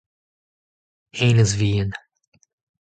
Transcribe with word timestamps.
hennezh 1.17 1.55
vihan. 1.59 1.91